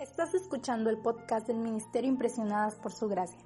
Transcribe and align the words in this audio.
Estás 0.00 0.32
escuchando 0.32 0.90
el 0.90 0.98
podcast 0.98 1.48
del 1.48 1.58
Ministerio 1.58 2.08
Impresionadas 2.08 2.76
por 2.76 2.92
Su 2.92 3.08
Gracia. 3.08 3.40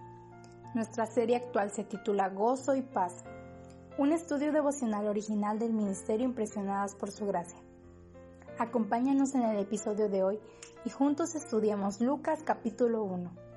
Nuestra 0.74 1.06
serie 1.06 1.36
actual 1.36 1.70
se 1.70 1.82
titula 1.82 2.28
Gozo 2.28 2.74
y 2.74 2.82
Paz, 2.82 3.24
un 3.96 4.12
estudio 4.12 4.52
devocional 4.52 5.06
original 5.06 5.58
del 5.58 5.72
Ministerio 5.72 6.26
Impresionadas 6.26 6.94
por 6.94 7.10
Su 7.10 7.24
Gracia. 7.24 7.58
Acompáñanos 8.58 9.34
en 9.34 9.44
el 9.44 9.60
episodio 9.60 10.10
de 10.10 10.24
hoy 10.24 10.40
y 10.84 10.90
juntos 10.90 11.34
estudiamos 11.36 12.02
Lucas 12.02 12.42
capítulo 12.44 13.02
1. 13.02 13.51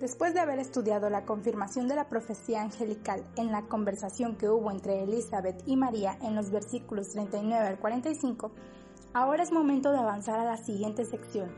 Después 0.00 0.32
de 0.32 0.40
haber 0.40 0.58
estudiado 0.58 1.10
la 1.10 1.26
confirmación 1.26 1.86
de 1.86 1.94
la 1.94 2.08
profecía 2.08 2.62
angelical 2.62 3.22
en 3.36 3.52
la 3.52 3.66
conversación 3.66 4.34
que 4.36 4.48
hubo 4.48 4.70
entre 4.70 5.02
Elizabeth 5.02 5.62
y 5.66 5.76
María 5.76 6.16
en 6.22 6.34
los 6.34 6.50
versículos 6.50 7.10
39 7.10 7.66
al 7.66 7.78
45, 7.78 8.50
ahora 9.12 9.42
es 9.42 9.52
momento 9.52 9.92
de 9.92 9.98
avanzar 9.98 10.40
a 10.40 10.44
la 10.44 10.56
siguiente 10.56 11.04
sección. 11.04 11.50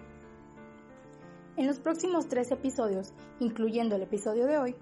En 1.57 1.69
los 1.69 1.79
próximos 1.79 2.27
tres 2.27 2.51
episodios, 2.51 3.15
incluyendo 3.39 3.95
el 3.95 4.03
episodio 4.03 4.47
de 4.47 4.59
hoy, 4.59 4.77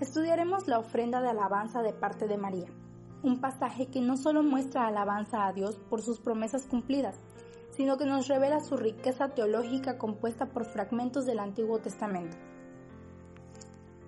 estudiaremos 0.00 0.66
la 0.66 0.80
ofrenda 0.80 1.20
de 1.20 1.28
alabanza 1.28 1.82
de 1.82 1.92
parte 1.92 2.26
de 2.26 2.36
María, 2.36 2.66
un 3.22 3.40
pasaje 3.40 3.86
que 3.86 4.00
no 4.00 4.16
solo 4.16 4.42
muestra 4.42 4.88
alabanza 4.88 5.46
a 5.46 5.52
Dios 5.52 5.78
por 5.88 6.02
sus 6.02 6.18
promesas 6.18 6.66
cumplidas, 6.66 7.20
sino 7.76 7.96
que 7.96 8.06
nos 8.06 8.26
revela 8.26 8.58
su 8.58 8.76
riqueza 8.76 9.28
teológica 9.28 9.98
compuesta 9.98 10.46
por 10.46 10.64
fragmentos 10.64 11.26
del 11.26 11.38
Antiguo 11.38 11.78
Testamento. 11.78 12.36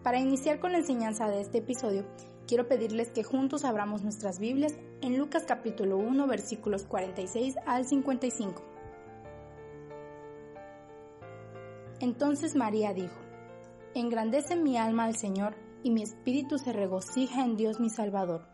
Para 0.07 0.21
iniciar 0.21 0.61
con 0.61 0.71
la 0.71 0.79
enseñanza 0.79 1.27
de 1.29 1.41
este 1.41 1.59
episodio, 1.59 2.07
quiero 2.47 2.69
pedirles 2.69 3.11
que 3.11 3.25
juntos 3.25 3.65
abramos 3.65 4.05
nuestras 4.05 4.39
Biblias 4.39 4.73
en 5.03 5.19
Lucas 5.19 5.43
capítulo 5.49 5.97
1 5.99 6.29
versículos 6.29 6.85
46 6.85 7.57
al 7.67 7.85
55. 7.85 8.63
Entonces 11.99 12.55
María 12.55 12.95
dijo, 12.95 13.17
Engrandece 13.97 14.55
mi 14.55 14.77
alma 14.77 15.07
al 15.07 15.17
Señor 15.17 15.57
y 15.83 15.91
mi 15.91 16.05
espíritu 16.05 16.59
se 16.59 16.73
regocija 16.73 17.45
en 17.45 17.57
Dios 17.57 17.81
mi 17.81 17.91
Salvador, 17.91 18.47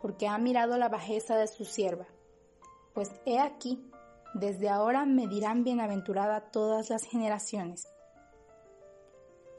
porque 0.00 0.26
ha 0.26 0.38
mirado 0.38 0.78
la 0.78 0.88
bajeza 0.88 1.36
de 1.36 1.48
su 1.48 1.66
sierva. 1.66 2.06
Pues 2.94 3.10
he 3.26 3.38
aquí, 3.38 3.90
desde 4.32 4.70
ahora 4.70 5.04
me 5.04 5.28
dirán 5.28 5.64
bienaventurada 5.64 6.50
todas 6.50 6.88
las 6.88 7.04
generaciones 7.04 7.92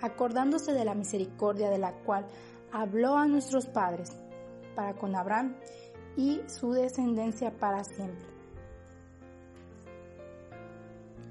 acordándose 0.00 0.72
de 0.72 0.84
la 0.84 0.94
misericordia 0.94 1.70
de 1.70 1.78
la 1.78 1.92
cual 1.92 2.26
habló 2.72 3.16
a 3.16 3.26
nuestros 3.26 3.66
padres, 3.66 4.12
para 4.74 4.94
con 4.94 5.16
Abraham 5.16 5.56
y 6.16 6.40
su 6.46 6.72
descendencia 6.72 7.50
para 7.58 7.84
siempre. 7.84 8.26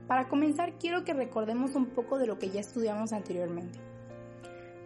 Para 0.08 0.30
comenzar, 0.30 0.78
quiero 0.80 1.04
que 1.04 1.14
recordemos 1.14 1.76
un 1.76 1.88
poco 1.88 2.18
de 2.18 2.28
lo 2.28 2.40
que 2.40 2.50
ya 2.50 2.62
estudiamos 2.62 3.12
anteriormente. 3.12 3.80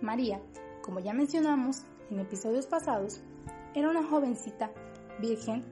María, 0.02 0.41
como 0.81 1.00
ya 1.00 1.14
mencionamos 1.14 1.84
en 2.09 2.20
episodios 2.20 2.66
pasados, 2.66 3.22
era 3.75 3.90
una 3.90 4.03
jovencita 4.03 4.72
virgen 5.20 5.64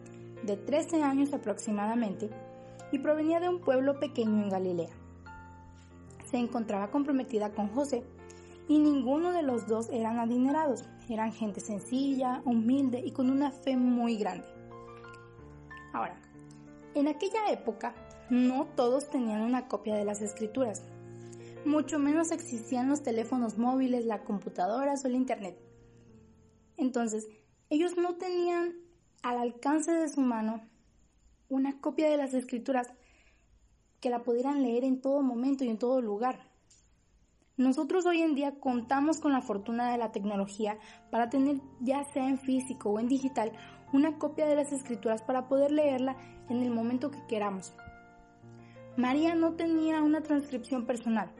de 0.43 0.55
13 0.55 1.01
años 1.01 1.33
aproximadamente 1.33 2.29
y 2.91 2.99
provenía 2.99 3.39
de 3.39 3.49
un 3.49 3.59
pueblo 3.59 3.99
pequeño 3.99 4.43
en 4.43 4.49
Galilea 4.49 4.98
se 6.29 6.37
encontraba 6.37 6.91
comprometida 6.91 7.51
con 7.51 7.69
José 7.69 8.03
y 8.67 8.77
ninguno 8.77 9.31
de 9.31 9.41
los 9.41 9.67
dos 9.67 9.89
eran 9.89 10.19
adinerados, 10.19 10.85
eran 11.09 11.33
gente 11.33 11.59
sencilla, 11.59 12.41
humilde 12.45 13.01
y 13.03 13.11
con 13.11 13.29
una 13.29 13.51
fe 13.51 13.75
muy 13.75 14.15
grande. 14.17 14.45
Ahora, 15.93 16.19
en 16.93 17.07
aquella 17.07 17.51
época 17.51 17.95
no 18.29 18.67
todos 18.75 19.09
tenían 19.09 19.41
una 19.41 19.67
copia 19.67 19.95
de 19.95 20.05
las 20.05 20.21
escrituras, 20.21 20.83
mucho 21.65 21.99
menos 21.99 22.31
existían 22.31 22.89
los 22.89 23.03
teléfonos 23.03 23.57
móviles, 23.57 24.05
la 24.05 24.23
computadora 24.23 24.93
o 24.93 25.07
el 25.07 25.15
internet. 25.15 25.57
Entonces, 26.77 27.27
ellos 27.69 27.97
no 27.97 28.15
tenían 28.15 28.75
al 29.23 29.37
alcance 29.37 29.91
de 29.91 30.07
su 30.07 30.21
mano 30.21 30.61
una 31.49 31.81
copia 31.81 32.09
de 32.09 32.17
las 32.17 32.33
escrituras 32.33 32.93
que 34.01 34.09
la 34.09 34.23
pudieran 34.23 34.63
leer 34.63 34.83
en 34.83 35.01
todo 35.01 35.21
momento 35.21 35.63
y 35.63 35.69
en 35.69 35.77
todo 35.77 36.01
lugar. 36.01 36.39
Nosotros 37.57 38.05
hoy 38.05 38.21
en 38.21 38.35
día 38.35 38.59
contamos 38.59 39.19
con 39.19 39.33
la 39.33 39.41
fortuna 39.41 39.91
de 39.91 39.97
la 39.97 40.13
tecnología 40.13 40.77
para 41.11 41.29
tener, 41.29 41.57
ya 41.81 42.05
sea 42.05 42.27
en 42.29 42.39
físico 42.39 42.89
o 42.89 42.99
en 42.99 43.09
digital, 43.09 43.51
una 43.91 44.17
copia 44.17 44.45
de 44.45 44.55
las 44.55 44.71
escrituras 44.71 45.21
para 45.21 45.47
poder 45.49 45.71
leerla 45.71 46.15
en 46.47 46.61
el 46.61 46.71
momento 46.71 47.11
que 47.11 47.25
queramos. 47.27 47.73
María 48.95 49.35
no 49.35 49.53
tenía 49.53 50.01
una 50.01 50.21
transcripción 50.21 50.85
personal. 50.85 51.31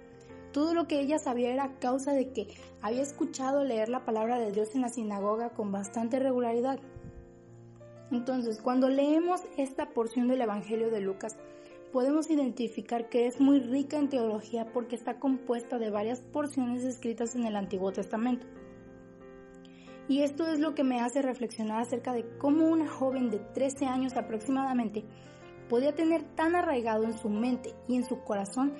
Todo 0.51 0.73
lo 0.73 0.87
que 0.87 0.99
ella 0.99 1.19
sabía 1.19 1.53
era 1.53 1.79
causa 1.79 2.11
de 2.11 2.31
que 2.33 2.47
había 2.81 3.01
escuchado 3.01 3.63
leer 3.63 3.89
la 3.89 4.03
palabra 4.03 4.39
de 4.39 4.51
Dios 4.51 4.75
en 4.75 4.81
la 4.81 4.89
sinagoga 4.89 5.51
con 5.51 5.71
bastante 5.71 6.19
regularidad. 6.19 6.79
Entonces, 8.11 8.59
cuando 8.61 8.89
leemos 8.89 9.41
esta 9.57 9.89
porción 9.91 10.27
del 10.27 10.41
Evangelio 10.41 10.89
de 10.89 11.01
Lucas, 11.01 11.37
podemos 11.91 12.29
identificar 12.29 13.09
que 13.09 13.27
es 13.27 13.39
muy 13.39 13.59
rica 13.59 13.97
en 13.97 14.09
teología 14.09 14.71
porque 14.71 14.95
está 14.95 15.19
compuesta 15.19 15.77
de 15.79 15.89
varias 15.89 16.21
porciones 16.21 16.83
escritas 16.83 17.35
en 17.35 17.45
el 17.45 17.55
Antiguo 17.55 17.91
Testamento. 17.91 18.47
Y 20.07 20.21
esto 20.21 20.47
es 20.47 20.59
lo 20.59 20.73
que 20.73 20.83
me 20.83 21.01
hace 21.01 21.21
reflexionar 21.21 21.81
acerca 21.81 22.13
de 22.13 22.25
cómo 22.37 22.67
una 22.67 22.89
joven 22.89 23.29
de 23.29 23.39
13 23.39 23.85
años 23.85 24.17
aproximadamente 24.17 25.03
podía 25.69 25.93
tener 25.93 26.23
tan 26.35 26.55
arraigado 26.55 27.03
en 27.03 27.17
su 27.17 27.29
mente 27.29 27.75
y 27.87 27.95
en 27.95 28.03
su 28.03 28.19
corazón 28.23 28.73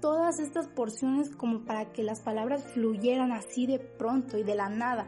todas 0.00 0.40
estas 0.40 0.66
porciones 0.66 1.30
como 1.36 1.64
para 1.64 1.92
que 1.92 2.02
las 2.02 2.20
palabras 2.20 2.64
fluyeran 2.74 3.30
así 3.30 3.66
de 3.66 3.78
pronto 3.78 4.36
y 4.36 4.42
de 4.42 4.56
la 4.56 4.68
nada 4.68 5.06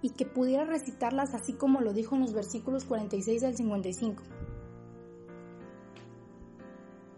y 0.00 0.10
que 0.10 0.24
pudiera 0.24 0.64
recitarlas 0.64 1.34
así 1.34 1.52
como 1.52 1.80
lo 1.80 1.92
dijo 1.92 2.14
en 2.14 2.22
los 2.22 2.32
versículos 2.32 2.86
46 2.86 3.44
al 3.44 3.56
55. 3.56 4.22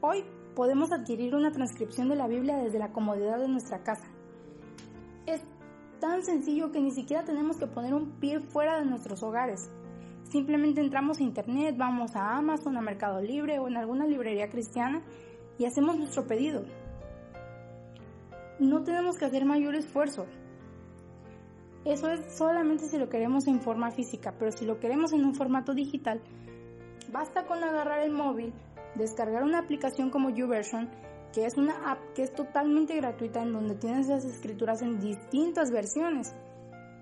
Hoy 0.01 0.25
podemos 0.55 0.93
adquirir 0.93 1.35
una 1.35 1.51
transcripción 1.51 2.09
de 2.09 2.15
la 2.15 2.29
Biblia 2.29 2.57
desde 2.59 2.79
la 2.79 2.93
comodidad 2.93 3.41
de 3.41 3.49
nuestra 3.49 3.83
casa. 3.83 4.07
Es 5.27 5.43
tan 5.99 6.23
sencillo 6.23 6.71
que 6.71 6.81
ni 6.81 6.93
siquiera 6.93 7.25
tenemos 7.25 7.57
que 7.57 7.67
poner 7.67 7.93
un 7.95 8.13
pie 8.21 8.39
fuera 8.39 8.79
de 8.79 8.85
nuestros 8.85 9.25
hogares. 9.25 9.69
Simplemente 10.23 10.81
entramos 10.81 11.19
a 11.19 11.25
internet, 11.25 11.75
vamos 11.77 12.15
a 12.15 12.37
Amazon, 12.37 12.77
a 12.77 12.81
Mercado 12.81 13.21
Libre 13.21 13.59
o 13.59 13.67
en 13.67 13.77
alguna 13.77 14.07
librería 14.07 14.49
cristiana 14.49 15.03
y 15.59 15.65
hacemos 15.65 15.99
nuestro 15.99 16.29
pedido. 16.29 16.63
No 18.61 18.85
tenemos 18.85 19.19
que 19.19 19.25
hacer 19.25 19.45
mayor 19.45 19.75
esfuerzo. 19.75 20.27
Eso 21.85 22.09
es 22.09 22.37
solamente 22.37 22.85
si 22.85 22.99
lo 22.99 23.09
queremos 23.09 23.49
en 23.49 23.61
forma 23.61 23.91
física, 23.91 24.33
pero 24.39 24.53
si 24.53 24.65
lo 24.65 24.79
queremos 24.79 25.13
en 25.13 25.25
un 25.25 25.35
formato 25.35 25.75
digital, 25.75 26.21
basta 27.11 27.47
con 27.47 27.65
agarrar 27.65 28.01
el 28.03 28.13
móvil, 28.13 28.53
descargar 28.99 29.43
una 29.43 29.61
aplicación 29.61 30.11
como 30.11 30.31
YouVersion, 30.31 30.91
que 31.33 31.47
es 31.47 31.57
una 31.57 31.91
app 31.91 31.99
que 32.15 32.23
es 32.23 32.33
totalmente 32.33 32.97
gratuita 32.97 33.43
en 33.43 33.53
donde 33.53 33.75
tienes 33.75 34.09
las 34.09 34.25
escrituras 34.25 34.83
en 34.83 34.99
distintas 34.99 35.71
versiones. 35.71 36.35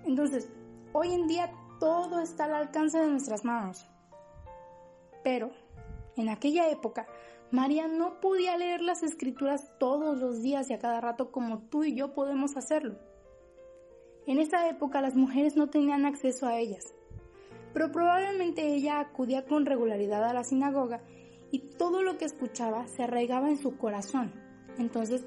Entonces, 0.05 0.49
hoy 0.93 1.13
en 1.13 1.27
día 1.27 1.51
todo 1.79 2.21
está 2.21 2.45
al 2.45 2.55
alcance 2.55 2.99
de 2.99 3.09
nuestras 3.09 3.43
manos. 3.43 3.87
Pero, 5.23 5.51
en 6.15 6.29
aquella 6.29 6.69
época, 6.69 7.07
María 7.51 7.87
no 7.87 8.19
podía 8.19 8.57
leer 8.57 8.81
las 8.81 9.03
escrituras 9.03 9.71
todos 9.79 10.17
los 10.17 10.41
días 10.41 10.69
y 10.69 10.73
a 10.73 10.79
cada 10.79 10.99
rato 10.99 11.31
como 11.31 11.59
tú 11.59 11.83
y 11.83 11.95
yo 11.95 12.13
podemos 12.13 12.57
hacerlo. 12.57 12.97
En 14.25 14.39
esa 14.39 14.67
época 14.69 14.99
las 14.99 15.15
mujeres 15.15 15.55
no 15.55 15.69
tenían 15.69 16.05
acceso 16.05 16.47
a 16.47 16.57
ellas, 16.57 16.93
pero 17.73 17.91
probablemente 17.91 18.73
ella 18.73 18.99
acudía 18.99 19.45
con 19.45 19.65
regularidad 19.65 20.25
a 20.25 20.33
la 20.33 20.43
sinagoga 20.43 21.01
y 21.51 21.59
todo 21.77 22.03
lo 22.03 22.17
que 22.17 22.25
escuchaba 22.25 22.87
se 22.87 23.03
arraigaba 23.03 23.49
en 23.49 23.57
su 23.57 23.77
corazón. 23.77 24.33
Entonces, 24.77 25.25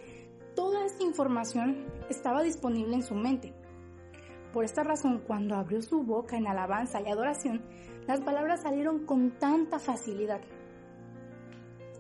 toda 0.55 0.84
esta 0.84 1.02
información 1.02 1.87
estaba 2.08 2.43
disponible 2.43 2.96
en 2.96 3.02
su 3.02 3.14
mente. 3.14 3.55
Por 4.52 4.64
esta 4.64 4.82
razón, 4.82 5.22
cuando 5.26 5.55
abrió 5.55 5.81
su 5.81 6.02
boca 6.02 6.37
en 6.37 6.46
alabanza 6.46 7.00
y 7.00 7.08
adoración, 7.08 7.62
las 8.06 8.20
palabras 8.20 8.62
salieron 8.62 9.06
con 9.06 9.38
tanta 9.38 9.78
facilidad. 9.78 10.40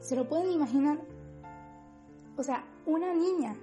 ¿Se 0.00 0.16
lo 0.16 0.28
pueden 0.28 0.50
imaginar? 0.50 1.00
O 2.36 2.42
sea, 2.42 2.64
una 2.86 3.14
niña 3.14 3.56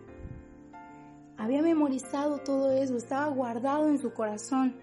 había 1.38 1.62
memorizado 1.62 2.40
todo 2.40 2.72
eso, 2.72 2.96
estaba 2.96 3.28
guardado 3.28 3.88
en 3.90 4.00
su 4.00 4.14
corazón. 4.14 4.76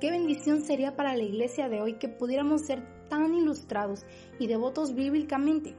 Qué 0.00 0.10
bendición 0.10 0.62
sería 0.62 0.96
para 0.96 1.16
la 1.16 1.22
iglesia 1.22 1.68
de 1.68 1.80
hoy 1.80 1.94
que 1.98 2.08
pudiéramos 2.08 2.62
ser 2.62 2.82
tan 3.08 3.34
ilustrados 3.34 4.04
y 4.38 4.46
devotos 4.46 4.94
bíblicamente. 4.94 5.74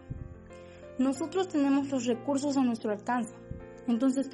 Nosotros 0.97 1.47
tenemos 1.47 1.89
los 1.89 2.05
recursos 2.05 2.57
a 2.57 2.63
nuestro 2.63 2.91
alcance. 2.91 3.33
Entonces, 3.87 4.29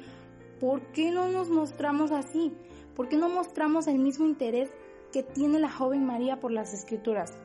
¿por 0.60 0.80
qué 0.92 1.10
no 1.10 1.28
nos 1.28 1.50
mostramos 1.50 2.12
así? 2.12 2.52
¿Por 2.94 3.08
qué 3.08 3.16
no 3.16 3.28
mostramos 3.28 3.86
el 3.86 3.98
mismo 3.98 4.26
interés 4.26 4.70
que 5.12 5.22
tiene 5.22 5.58
la 5.58 5.70
joven 5.70 6.04
María 6.04 6.40
por 6.40 6.52
las 6.52 6.72
escrituras? 6.72 7.38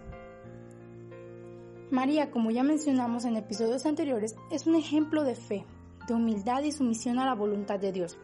María, 1.90 2.32
como 2.32 2.52
ya 2.52 2.64
mencionamos 2.64 3.26
en 3.26 3.38
episodios 3.38 3.86
anteriores, 3.86 4.36
es 4.52 4.68
un 4.68 4.76
ejemplo 4.76 5.24
de 5.24 5.36
fe, 5.36 5.66
de 6.08 6.14
humildad 6.14 6.64
y 6.64 6.72
sumisión 6.72 7.18
a 7.18 7.26
la 7.26 7.34
voluntad 7.34 7.80
de 7.80 7.94
Dios. 7.94 8.18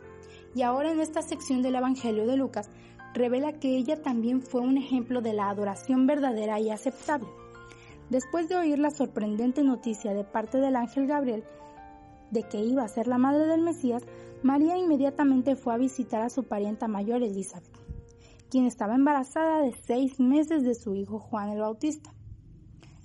Y 0.54 0.62
ahora 0.62 0.92
en 0.92 1.00
esta 1.00 1.22
sección 1.22 1.62
del 1.62 1.76
Evangelio 1.76 2.28
de 2.28 2.38
Lucas 2.38 2.70
revela 3.14 3.54
que 3.54 3.78
ella 3.78 4.02
también 4.02 4.42
fue 4.42 4.62
un 4.62 4.78
ejemplo 4.78 5.22
de 5.22 5.34
la 5.34 5.50
adoración 5.50 6.06
verdadera 6.08 6.60
y 6.60 6.70
aceptable. 6.70 7.28
Después 8.10 8.50
de 8.50 8.56
oír 8.56 8.80
la 8.80 8.92
sorprendente 8.92 9.64
noticia 9.64 10.14
de 10.14 10.24
parte 10.24 10.60
del 10.60 10.76
ángel 10.76 11.08
Gabriel 11.08 11.44
de 12.32 12.44
que 12.44 12.60
iba 12.60 12.84
a 12.84 12.88
ser 12.88 13.08
la 13.08 13.18
madre 13.18 13.46
del 13.46 13.62
Mesías, 13.62 14.04
María 14.42 14.78
inmediatamente 14.78 15.56
fue 15.56 15.74
a 15.74 15.78
visitar 15.78 16.22
a 16.22 16.30
su 16.30 16.44
parienta 16.44 16.88
mayor 16.88 17.22
Elizabeth, 17.22 17.80
quien 18.50 18.66
estaba 18.66 18.96
embarazada 18.96 19.62
de 19.62 19.72
seis 19.72 20.20
meses 20.20 20.64
de 20.64 20.76
su 20.76 20.96
hijo 20.96 21.20
Juan 21.20 21.50
el 21.50 21.60
Bautista. 21.60 22.14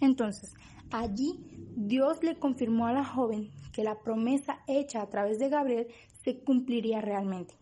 Entonces, 0.00 0.54
allí 0.90 1.38
Dios 1.76 2.22
le 2.22 2.38
confirmó 2.38 2.86
a 2.86 2.92
la 2.92 3.04
joven 3.04 3.50
que 3.72 3.84
la 3.84 4.00
promesa 4.00 4.58
hecha 4.66 5.02
a 5.02 5.08
través 5.08 5.38
de 5.38 5.48
Gabriel 5.48 5.88
se 6.24 6.40
cumpliría 6.40 7.00
realmente. 7.00 7.54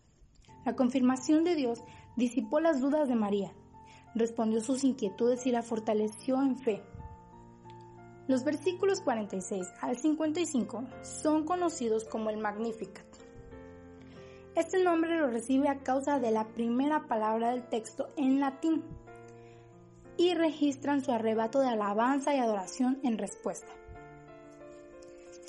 La 0.65 0.75
confirmación 0.75 1.43
de 1.43 1.55
Dios 1.55 1.83
disipó 2.15 2.59
las 2.59 2.81
dudas 2.81 3.07
de 3.07 3.15
María, 3.15 3.53
respondió 4.15 4.61
sus 4.61 4.83
inquietudes 4.83 5.45
y 5.45 5.51
la 5.51 5.61
fortaleció 5.61 6.41
en 6.41 6.57
fe. 6.57 6.81
Los 8.27 8.43
versículos 8.43 8.99
46 9.01 9.67
al 9.79 9.97
55 9.97 10.83
son 11.01 11.45
conocidos 11.45 12.03
como 12.03 12.29
el 12.29 12.37
Magnificat. 12.37 13.05
Este 14.53 14.83
nombre 14.83 15.15
lo 15.15 15.27
recibe 15.27 15.69
a 15.69 15.79
causa 15.79 16.19
de 16.19 16.31
la 16.31 16.47
primera 16.47 17.07
palabra 17.07 17.51
del 17.51 17.69
texto 17.69 18.09
en 18.17 18.39
latín 18.41 18.83
y 20.17 20.33
registran 20.33 21.03
su 21.03 21.11
arrebato 21.11 21.61
de 21.61 21.69
alabanza 21.69 22.35
y 22.35 22.39
adoración 22.39 22.99
en 23.03 23.17
respuesta. 23.17 23.71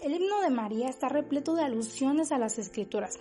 El 0.02 0.12
himno 0.12 0.40
de 0.42 0.50
María 0.50 0.88
está 0.88 1.08
repleto 1.08 1.56
de 1.56 1.62
alusiones 1.62 2.30
a 2.30 2.38
las 2.38 2.58
escrituras, 2.58 3.18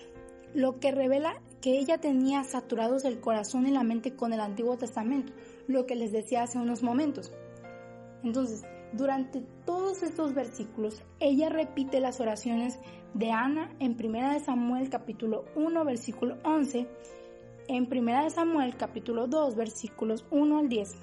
lo 0.54 0.80
que 0.80 0.92
revela 0.92 1.42
que 1.62 1.80
ella 1.80 1.98
tenía 1.98 2.44
saturados 2.44 3.06
el 3.06 3.20
corazón 3.20 3.66
y 3.66 3.72
la 3.72 3.82
mente 3.82 4.16
con 4.16 4.34
el 4.34 4.42
Antiguo 4.42 4.78
Testamento, 4.78 5.34
lo 5.68 5.88
que 5.88 5.96
les 5.96 6.12
decía 6.12 6.44
hace 6.44 6.60
unos 6.60 6.84
momentos. 6.84 7.32
Entonces, 8.24 8.64
durante 8.94 9.42
todos 9.66 10.02
estos 10.04 10.34
versículos, 10.34 11.04
ella 11.20 11.50
repite 11.50 12.00
las 12.00 12.20
oraciones 12.20 12.80
de 13.14 13.32
Ana 13.32 13.72
en 13.80 13.98
1 14.00 14.40
Samuel 14.40 14.90
capítulo 14.90 15.46
1 15.56 15.86
versículo 15.86 16.38
11, 16.44 16.88
en 17.68 17.88
1 17.92 18.30
Samuel 18.30 18.78
capítulo 18.78 19.28
2 19.28 19.56
versículos 19.56 20.26
1 20.32 20.58
al 20.60 20.70
10. 20.70 20.96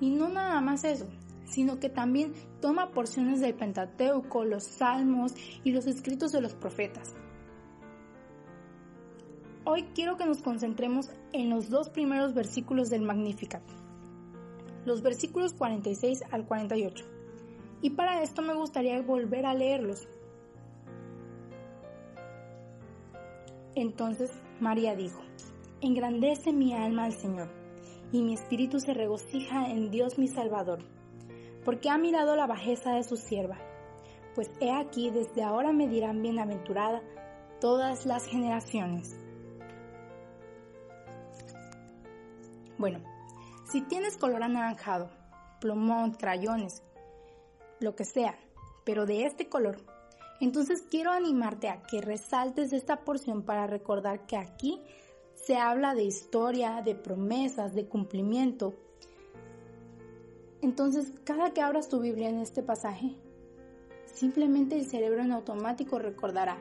Y 0.00 0.10
no 0.10 0.28
nada 0.28 0.60
más 0.60 0.84
eso, 0.84 1.06
sino 1.44 1.80
que 1.80 1.88
también 1.88 2.34
toma 2.60 2.90
porciones 2.90 3.40
del 3.40 3.54
Pentateuco, 3.54 4.44
los 4.44 4.64
Salmos 4.64 5.34
y 5.64 5.72
los 5.72 5.86
escritos 5.86 6.32
de 6.32 6.40
los 6.40 6.54
profetas. 6.54 7.14
Hoy 9.64 9.82
quiero 9.94 10.16
que 10.16 10.26
nos 10.26 10.42
concentremos 10.42 11.10
en 11.32 11.50
los 11.50 11.70
dos 11.70 11.88
primeros 11.88 12.34
versículos 12.34 12.88
del 12.88 13.02
Magnificat, 13.02 13.62
los 14.86 15.02
versículos 15.02 15.52
46 15.52 16.22
al 16.30 16.46
48. 16.46 17.04
Y 17.82 17.90
para 17.90 18.22
esto 18.22 18.40
me 18.40 18.54
gustaría 18.54 19.00
volver 19.02 19.44
a 19.44 19.52
leerlos. 19.52 20.08
Entonces 23.74 24.32
María 24.60 24.96
dijo, 24.96 25.20
Engrandece 25.82 26.52
mi 26.52 26.72
alma 26.72 27.04
al 27.04 27.12
Señor, 27.12 27.50
y 28.10 28.22
mi 28.22 28.32
espíritu 28.32 28.80
se 28.80 28.94
regocija 28.94 29.70
en 29.70 29.90
Dios 29.90 30.18
mi 30.18 30.28
Salvador, 30.28 30.78
porque 31.64 31.90
ha 31.90 31.98
mirado 31.98 32.34
la 32.36 32.46
bajeza 32.46 32.92
de 32.94 33.02
su 33.02 33.16
sierva. 33.16 33.58
Pues 34.34 34.50
he 34.60 34.72
aquí, 34.72 35.10
desde 35.10 35.42
ahora 35.42 35.72
me 35.72 35.88
dirán 35.88 36.22
bienaventurada 36.22 37.02
todas 37.60 38.06
las 38.06 38.26
generaciones. 38.26 39.18
Bueno, 42.78 43.00
si 43.70 43.80
tienes 43.82 44.16
color 44.16 44.42
anaranjado, 44.42 45.10
plumón, 45.60 46.12
crayones, 46.12 46.82
lo 47.80 47.96
que 47.96 48.04
sea, 48.04 48.38
pero 48.84 49.06
de 49.06 49.26
este 49.26 49.48
color, 49.48 49.78
entonces 50.40 50.84
quiero 50.88 51.10
animarte 51.10 51.68
a 51.68 51.82
que 51.82 52.00
resaltes 52.00 52.72
esta 52.72 53.00
porción 53.04 53.42
para 53.42 53.66
recordar 53.66 54.26
que 54.26 54.36
aquí 54.36 54.82
se 55.34 55.56
habla 55.56 55.94
de 55.94 56.04
historia, 56.04 56.82
de 56.84 56.94
promesas, 56.94 57.74
de 57.74 57.86
cumplimiento. 57.86 58.74
Entonces, 60.62 61.12
cada 61.24 61.52
que 61.52 61.60
abras 61.60 61.88
tu 61.88 62.00
Biblia 62.00 62.28
en 62.28 62.38
este 62.38 62.62
pasaje, 62.62 63.16
simplemente 64.06 64.76
el 64.76 64.86
cerebro 64.86 65.22
en 65.22 65.32
automático 65.32 65.98
recordará, 65.98 66.58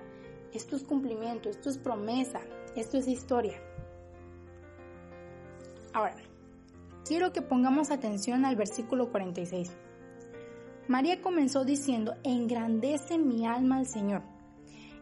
esto 0.54 0.76
es 0.76 0.84
cumplimiento, 0.84 1.50
esto 1.50 1.70
es 1.70 1.78
promesa, 1.78 2.42
esto 2.76 2.98
es 2.98 3.08
historia. 3.08 3.62
Ahora, 5.94 6.16
quiero 7.06 7.32
que 7.32 7.42
pongamos 7.42 7.92
atención 7.92 8.46
al 8.46 8.56
versículo 8.56 9.12
46. 9.12 9.72
María 10.88 11.22
comenzó 11.22 11.64
diciendo, 11.64 12.16
engrandece 12.24 13.18
mi 13.18 13.46
alma 13.46 13.78
al 13.78 13.88
Señor. 13.88 14.24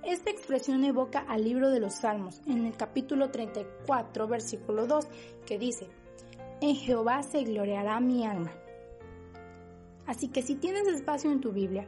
Esta 0.04 0.30
expresión 0.30 0.84
evoca 0.84 1.20
al 1.20 1.46
libro 1.46 1.70
de 1.70 1.80
los 1.80 1.96
Salmos, 1.96 2.42
en 2.46 2.66
el 2.66 2.76
capítulo 2.76 3.32
34, 3.32 4.28
versículo 4.28 4.86
2, 4.86 5.08
que 5.46 5.58
dice, 5.58 5.88
en 6.60 6.76
Jehová 6.76 7.24
se 7.24 7.44
gloriará 7.44 8.00
mi 8.02 8.26
alma. 8.26 8.52
Así 10.06 10.28
que 10.28 10.42
si 10.42 10.56
tienes 10.56 10.88
espacio 10.88 11.32
en 11.32 11.40
tu 11.40 11.54
Biblia, 11.54 11.88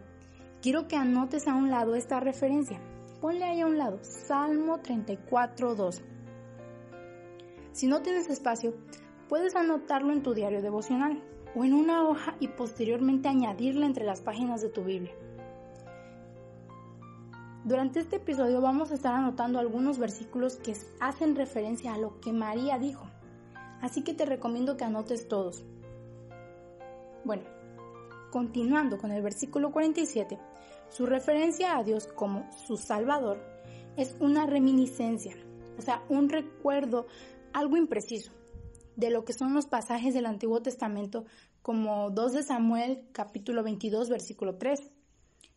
quiero 0.62 0.88
que 0.88 0.96
anotes 0.96 1.48
a 1.48 1.56
un 1.56 1.70
lado 1.70 1.96
esta 1.96 2.22
referencia. 2.22 2.80
Ponle 3.20 3.44
ahí 3.44 3.62
a 3.62 3.68
un 3.68 3.78
lado, 3.78 4.00
Salmo 4.02 4.80
34, 4.80 5.76
2. 5.76 6.02
Si 7.74 7.88
no 7.88 8.02
tienes 8.02 8.30
espacio, 8.30 8.76
puedes 9.28 9.56
anotarlo 9.56 10.14
en 10.14 10.24
tu 10.24 10.34
diario 10.34 10.62
devocional 10.62 11.22
o 11.56 11.64
en 11.64 11.74
una 11.74 12.08
hoja 12.08 12.36
y 12.40 12.50
posteriormente 12.50 13.28
añadirla 13.28 13.86
entre 13.86 14.06
las 14.06 14.22
páginas 14.22 14.62
de 14.62 14.70
tu 14.70 14.84
Biblia. 14.84 15.14
Durante 17.64 18.00
este 18.00 18.18
episodio 18.18 18.62
vamos 18.62 18.92
a 18.92 18.96
estar 18.96 19.16
anotando 19.16 19.58
algunos 19.58 19.98
versículos 19.98 20.58
que 20.58 20.76
hacen 21.00 21.36
referencia 21.36 21.94
a 21.94 21.98
lo 21.98 22.20
que 22.20 22.32
María 22.32 22.78
dijo, 22.78 23.06
así 23.82 24.04
que 24.04 24.14
te 24.14 24.26
recomiendo 24.26 24.78
que 24.78 24.84
anotes 24.84 25.28
todos. 25.28 25.64
Bueno, 27.24 27.44
continuando 28.32 29.00
con 29.00 29.12
el 29.12 29.24
versículo 29.24 29.72
47, 29.72 30.38
su 30.90 31.08
referencia 31.08 31.76
a 31.76 31.84
Dios 31.84 32.06
como 32.06 32.48
su 32.68 32.78
Salvador 32.78 33.40
es 33.98 34.16
una 34.20 34.46
reminiscencia, 34.46 35.36
o 35.80 35.82
sea, 35.82 36.04
un 36.10 36.30
recuerdo 36.30 37.08
algo 37.52 37.78
impreciso 37.78 38.32
de 38.96 39.10
lo 39.10 39.26
que 39.26 39.34
son 39.34 39.54
los 39.54 39.66
pasajes 39.66 40.14
del 40.14 40.26
Antiguo 40.26 40.62
Testamento 40.62 41.26
como 41.62 42.12
2 42.12 42.34
de 42.34 42.44
Samuel 42.44 43.04
capítulo 43.12 43.64
22 43.64 44.10
versículo 44.10 44.56
3, 44.56 44.92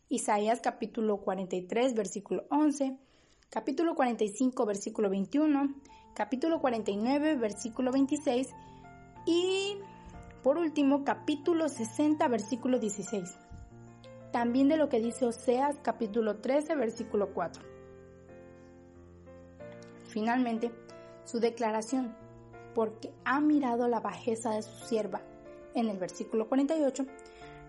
Isaías 0.09 0.59
capítulo 0.61 1.17
43 1.17 1.93
versículo 1.93 2.45
11, 2.49 2.97
capítulo 3.49 3.95
45 3.95 4.65
versículo 4.65 5.09
21, 5.09 5.75
capítulo 6.15 6.59
49 6.59 7.35
versículo 7.35 7.91
26 7.91 8.49
y 9.25 9.77
por 10.43 10.57
último 10.57 11.03
capítulo 11.03 11.69
60 11.69 12.27
versículo 12.27 12.79
16. 12.79 13.37
También 14.31 14.67
de 14.67 14.77
lo 14.77 14.89
que 14.89 14.99
dice 14.99 15.25
Oseas 15.25 15.77
capítulo 15.81 16.37
13 16.37 16.75
versículo 16.75 17.33
4. 17.33 17.63
Finalmente, 20.07 20.71
Su 21.25 21.39
declaración, 21.39 22.15
porque 22.73 23.11
ha 23.25 23.39
mirado 23.39 23.87
la 23.87 23.99
bajeza 23.99 24.51
de 24.51 24.63
su 24.63 24.85
sierva, 24.85 25.21
en 25.73 25.89
el 25.89 25.97
versículo 25.97 26.47
48, 26.47 27.05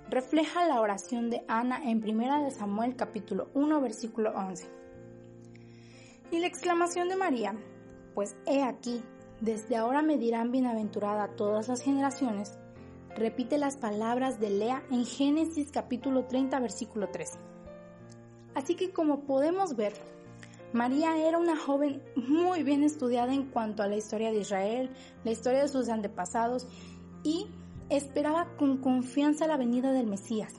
refleja 0.09 0.67
la 0.67 0.81
oración 0.81 1.31
de 1.31 1.45
Ana 1.49 1.81
en 1.85 2.03
1 2.03 2.51
Samuel 2.51 2.97
capítulo 2.97 3.49
1 3.55 3.81
versículo 3.81 4.33
11. 4.33 4.69
Y 6.33 6.39
la 6.39 6.47
exclamación 6.47 7.09
de 7.09 7.17
María, 7.17 7.55
pues 8.15 8.37
he 8.47 8.63
aquí, 8.63 9.03
desde 9.41 9.77
ahora 9.77 10.03
me 10.03 10.19
dirán 10.19 10.53
bienaventurada 10.53 11.35
todas 11.37 11.69
las 11.69 11.83
generaciones, 11.83 12.59
repite 13.17 13.59
las 13.59 13.77
palabras 13.77 14.41
de 14.41 14.51
Lea 14.51 14.83
en 14.91 15.05
Génesis 15.05 15.71
capítulo 15.73 16.27
30 16.27 16.61
versículo 16.61 17.09
3. 17.11 17.39
Así 18.55 18.75
que 18.75 18.91
como 18.93 19.21
podemos 19.21 19.77
ver, 19.77 19.95
María 20.73 21.17
era 21.17 21.39
una 21.39 21.57
joven 21.57 22.01
muy 22.15 22.63
bien 22.63 22.85
estudiada 22.85 23.35
en 23.35 23.47
cuanto 23.47 23.83
a 23.83 23.89
la 23.89 23.97
historia 23.97 24.31
de 24.31 24.39
Israel, 24.39 24.91
la 25.25 25.33
historia 25.33 25.63
de 25.63 25.69
sus 25.69 25.89
antepasados 25.89 26.69
y 27.25 27.49
esperaba 27.89 28.55
con 28.57 28.79
confianza 28.79 29.49
la 29.49 29.57
venida 29.57 29.93
del 29.93 30.07
Mesías. 30.07 30.55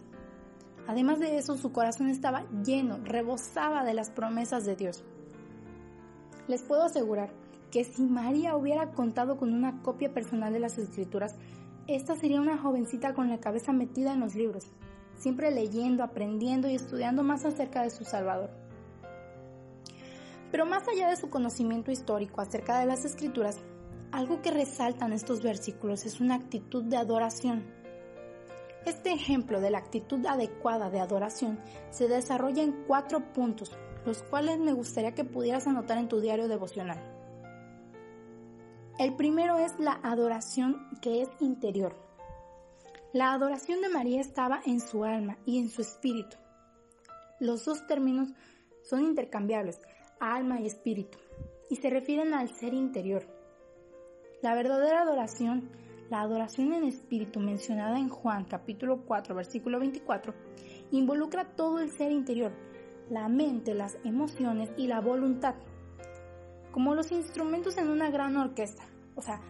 Además 0.85 1.19
de 1.19 1.37
eso, 1.37 1.55
su 1.55 1.71
corazón 1.71 2.09
estaba 2.09 2.45
lleno, 2.65 2.99
rebosaba 3.05 3.85
de 3.85 3.93
las 3.93 4.09
promesas 4.09 4.65
de 4.65 4.75
Dios. 4.75 5.05
Les 6.49 6.61
puedo 6.61 6.83
asegurar 6.83 7.31
que 7.71 7.85
si 7.85 8.03
María 8.03 8.57
hubiera 8.57 8.91
contado 8.91 9.37
con 9.37 9.53
una 9.53 9.81
copia 9.81 10.13
personal 10.13 10.51
de 10.51 10.59
las 10.59 10.77
escrituras, 10.77 11.35
esta 11.87 12.17
sería 12.17 12.41
una 12.41 12.57
jovencita 12.57 13.13
con 13.13 13.29
la 13.29 13.39
cabeza 13.39 13.71
metida 13.71 14.11
en 14.11 14.19
los 14.19 14.35
libros, 14.35 14.65
siempre 15.15 15.51
leyendo, 15.51 16.03
aprendiendo 16.03 16.69
y 16.69 16.75
estudiando 16.75 17.23
más 17.23 17.45
acerca 17.45 17.83
de 17.83 17.91
su 17.91 18.03
Salvador. 18.03 18.60
Pero 20.51 20.65
más 20.65 20.87
allá 20.87 21.09
de 21.09 21.15
su 21.15 21.29
conocimiento 21.29 21.91
histórico 21.91 22.41
acerca 22.41 22.79
de 22.79 22.85
las 22.85 23.05
escrituras, 23.05 23.57
algo 24.11 24.41
que 24.41 24.51
resaltan 24.51 25.13
estos 25.13 25.41
versículos 25.41 26.05
es 26.05 26.19
una 26.19 26.35
actitud 26.35 26.83
de 26.83 26.97
adoración. 26.97 27.65
Este 28.85 29.13
ejemplo 29.13 29.61
de 29.61 29.71
la 29.71 29.77
actitud 29.77 30.25
adecuada 30.25 30.89
de 30.89 30.99
adoración 30.99 31.59
se 31.91 32.07
desarrolla 32.07 32.63
en 32.63 32.83
cuatro 32.87 33.31
puntos, 33.31 33.71
los 34.05 34.23
cuales 34.23 34.59
me 34.59 34.73
gustaría 34.73 35.13
que 35.13 35.23
pudieras 35.23 35.67
anotar 35.67 35.97
en 35.97 36.09
tu 36.09 36.19
diario 36.19 36.47
devocional. 36.47 36.99
El 38.99 39.15
primero 39.15 39.57
es 39.57 39.79
la 39.79 39.99
adoración 40.03 40.87
que 41.01 41.21
es 41.21 41.29
interior. 41.39 41.95
La 43.13 43.33
adoración 43.33 43.81
de 43.81 43.89
María 43.89 44.19
estaba 44.19 44.61
en 44.65 44.79
su 44.79 45.03
alma 45.03 45.37
y 45.45 45.59
en 45.59 45.69
su 45.69 45.81
espíritu. 45.81 46.37
Los 47.39 47.65
dos 47.65 47.85
términos 47.87 48.29
son 48.83 49.03
intercambiables, 49.03 49.79
alma 50.21 50.61
y 50.61 50.67
espíritu, 50.67 51.17
y 51.69 51.75
se 51.77 51.89
refieren 51.89 52.33
al 52.33 52.49
ser 52.49 52.73
interior. 52.73 53.25
La 54.41 54.53
verdadera 54.53 55.01
adoración, 55.01 55.69
la 56.09 56.21
adoración 56.21 56.73
en 56.73 56.83
espíritu 56.83 57.39
mencionada 57.39 57.97
en 57.97 58.09
Juan 58.09 58.45
capítulo 58.45 59.03
4 59.05 59.33
versículo 59.35 59.79
24, 59.79 60.33
involucra 60.91 61.55
todo 61.55 61.79
el 61.79 61.89
ser 61.89 62.11
interior, 62.11 62.51
la 63.09 63.27
mente, 63.27 63.73
las 63.73 63.97
emociones 64.03 64.69
y 64.77 64.87
la 64.87 65.01
voluntad, 65.01 65.55
como 66.71 66.93
los 66.93 67.11
instrumentos 67.11 67.77
en 67.77 67.89
una 67.89 68.11
gran 68.11 68.37
orquesta. 68.37 68.83
O 69.15 69.21
sea, 69.21 69.41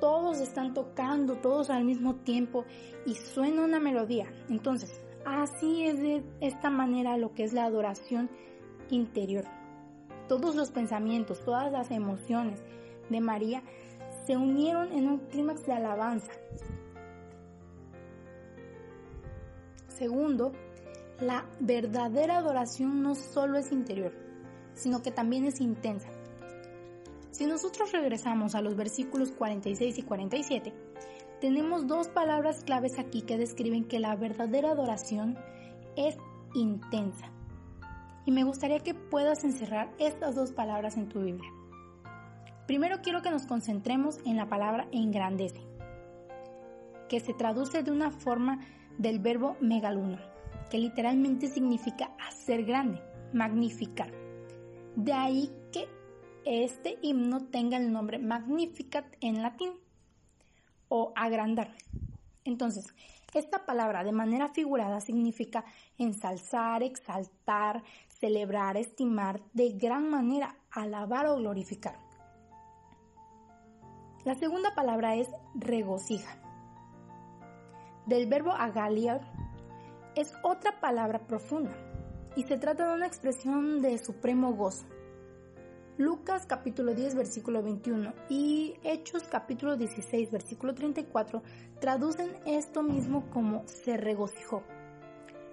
todos 0.00 0.40
están 0.40 0.74
tocando, 0.74 1.36
todos 1.36 1.70
al 1.70 1.84
mismo 1.84 2.16
tiempo 2.16 2.64
y 3.04 3.14
suena 3.14 3.62
una 3.62 3.80
melodía. 3.80 4.32
Entonces, 4.48 5.02
así 5.26 5.84
es 5.84 5.98
de 5.98 6.24
esta 6.40 6.70
manera 6.70 7.18
lo 7.18 7.34
que 7.34 7.44
es 7.44 7.52
la 7.52 7.64
adoración 7.64 8.30
interior. 8.90 9.44
Todos 10.30 10.54
los 10.54 10.70
pensamientos, 10.70 11.40
todas 11.44 11.72
las 11.72 11.90
emociones 11.90 12.62
de 13.08 13.20
María 13.20 13.64
se 14.24 14.36
unieron 14.36 14.92
en 14.92 15.08
un 15.08 15.18
clímax 15.26 15.66
de 15.66 15.72
alabanza. 15.72 16.30
Segundo, 19.88 20.52
la 21.18 21.46
verdadera 21.58 22.36
adoración 22.36 23.02
no 23.02 23.16
solo 23.16 23.58
es 23.58 23.72
interior, 23.72 24.12
sino 24.74 25.02
que 25.02 25.10
también 25.10 25.46
es 25.46 25.60
intensa. 25.60 26.10
Si 27.32 27.44
nosotros 27.46 27.90
regresamos 27.90 28.54
a 28.54 28.62
los 28.62 28.76
versículos 28.76 29.32
46 29.32 29.98
y 29.98 30.02
47, 30.04 30.72
tenemos 31.40 31.88
dos 31.88 32.06
palabras 32.06 32.62
claves 32.62 33.00
aquí 33.00 33.22
que 33.22 33.36
describen 33.36 33.84
que 33.84 33.98
la 33.98 34.14
verdadera 34.14 34.70
adoración 34.70 35.36
es 35.96 36.16
intensa. 36.54 37.32
Y 38.30 38.32
me 38.32 38.44
gustaría 38.44 38.78
que 38.78 38.94
puedas 38.94 39.42
encerrar 39.42 39.92
estas 39.98 40.36
dos 40.36 40.52
palabras 40.52 40.96
en 40.96 41.08
tu 41.08 41.20
Biblia. 41.20 41.50
Primero 42.68 43.02
quiero 43.02 43.22
que 43.22 43.30
nos 43.32 43.44
concentremos 43.44 44.20
en 44.24 44.36
la 44.36 44.48
palabra 44.48 44.86
engrandece, 44.92 45.66
que 47.08 47.18
se 47.18 47.34
traduce 47.34 47.82
de 47.82 47.90
una 47.90 48.12
forma 48.12 48.60
del 48.98 49.18
verbo 49.18 49.56
megaluno, 49.60 50.20
que 50.70 50.78
literalmente 50.78 51.48
significa 51.48 52.12
hacer 52.24 52.64
grande, 52.64 53.02
magnificar. 53.32 54.12
De 54.94 55.12
ahí 55.12 55.50
que 55.72 55.88
este 56.44 57.00
himno 57.02 57.46
tenga 57.46 57.78
el 57.78 57.90
nombre 57.90 58.20
Magnificat 58.20 59.06
en 59.20 59.42
latín 59.42 59.72
o 60.88 61.12
agrandar. 61.16 61.74
Entonces, 62.44 62.94
esta 63.34 63.64
palabra 63.64 64.02
de 64.02 64.12
manera 64.12 64.48
figurada 64.48 65.00
significa 65.00 65.64
ensalzar, 65.98 66.82
exaltar, 66.82 67.82
celebrar, 68.20 68.76
estimar, 68.76 69.40
de 69.54 69.70
gran 69.70 70.10
manera, 70.10 70.56
alabar 70.70 71.26
o 71.26 71.36
glorificar. 71.36 71.96
La 74.24 74.34
segunda 74.34 74.74
palabra 74.74 75.16
es 75.16 75.28
regocija. 75.54 76.38
Del 78.06 78.28
verbo 78.28 78.52
agaliar 78.52 79.20
es 80.14 80.34
otra 80.42 80.80
palabra 80.80 81.26
profunda 81.26 81.74
y 82.36 82.42
se 82.42 82.58
trata 82.58 82.88
de 82.88 82.94
una 82.94 83.06
expresión 83.06 83.80
de 83.80 83.96
supremo 83.98 84.52
gozo. 84.52 84.86
Lucas 85.96 86.46
capítulo 86.46 86.94
10 86.94 87.14
versículo 87.14 87.62
21 87.62 88.14
y 88.28 88.74
Hechos 88.84 89.24
capítulo 89.24 89.76
16 89.76 90.30
versículo 90.30 90.74
34 90.74 91.42
traducen 91.78 92.36
esto 92.46 92.82
mismo 92.82 93.28
como 93.30 93.66
se 93.66 93.96
regocijó. 93.96 94.62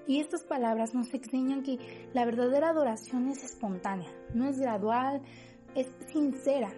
Y 0.08 0.22
estas 0.22 0.44
palabras 0.44 0.94
nos 0.94 1.14
enseñan 1.14 1.64
que 1.64 1.80
la 2.14 2.24
verdadera 2.24 2.70
adoración 2.70 3.28
es 3.28 3.44
espontánea, 3.44 4.10
no 4.34 4.48
es 4.48 4.58
gradual, 4.58 5.22
es 5.76 5.88
sincera, 6.08 6.72